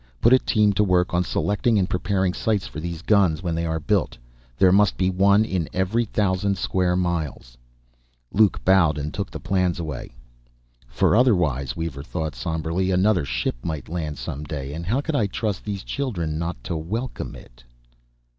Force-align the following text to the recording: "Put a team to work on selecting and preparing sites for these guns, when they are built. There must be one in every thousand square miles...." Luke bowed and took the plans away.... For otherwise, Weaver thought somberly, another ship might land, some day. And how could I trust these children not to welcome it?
"Put 0.19 0.33
a 0.33 0.39
team 0.39 0.73
to 0.73 0.83
work 0.83 1.13
on 1.13 1.23
selecting 1.23 1.77
and 1.77 1.87
preparing 1.87 2.33
sites 2.33 2.65
for 2.65 2.79
these 2.79 3.03
guns, 3.03 3.43
when 3.43 3.53
they 3.53 3.67
are 3.67 3.79
built. 3.79 4.17
There 4.57 4.71
must 4.71 4.97
be 4.97 5.11
one 5.11 5.45
in 5.45 5.69
every 5.73 6.05
thousand 6.05 6.57
square 6.57 6.95
miles...." 6.95 7.55
Luke 8.31 8.65
bowed 8.65 8.97
and 8.97 9.13
took 9.13 9.29
the 9.29 9.39
plans 9.39 9.79
away.... 9.79 10.15
For 10.87 11.15
otherwise, 11.15 11.75
Weaver 11.75 12.01
thought 12.01 12.33
somberly, 12.33 12.89
another 12.89 13.25
ship 13.25 13.57
might 13.61 13.89
land, 13.89 14.17
some 14.17 14.43
day. 14.43 14.73
And 14.73 14.87
how 14.87 15.01
could 15.01 15.15
I 15.15 15.27
trust 15.27 15.65
these 15.65 15.83
children 15.83 16.39
not 16.39 16.63
to 16.63 16.75
welcome 16.75 17.35
it? 17.35 17.63